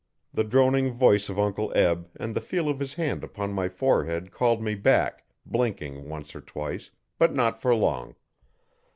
[0.33, 4.31] The droning voice of Uncle Eb and the feel of his hand upon my forehead
[4.31, 6.89] called me back, blinking, once or twice,
[7.19, 8.15] but not for long.